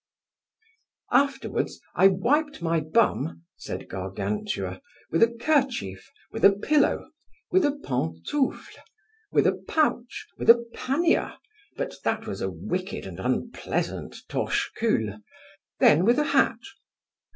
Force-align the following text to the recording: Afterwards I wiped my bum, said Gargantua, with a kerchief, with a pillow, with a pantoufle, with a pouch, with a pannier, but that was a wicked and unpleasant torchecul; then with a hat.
Afterwards 1.11 1.79
I 1.93 2.07
wiped 2.07 2.59
my 2.63 2.79
bum, 2.79 3.43
said 3.55 3.87
Gargantua, 3.87 4.81
with 5.11 5.21
a 5.21 5.31
kerchief, 5.39 6.09
with 6.31 6.43
a 6.43 6.53
pillow, 6.53 7.11
with 7.51 7.63
a 7.65 7.73
pantoufle, 7.85 8.81
with 9.31 9.45
a 9.45 9.61
pouch, 9.67 10.25
with 10.39 10.49
a 10.49 10.65
pannier, 10.73 11.35
but 11.77 11.97
that 12.03 12.25
was 12.25 12.41
a 12.41 12.49
wicked 12.49 13.05
and 13.05 13.19
unpleasant 13.19 14.15
torchecul; 14.27 15.21
then 15.79 16.03
with 16.05 16.17
a 16.17 16.23
hat. 16.23 16.61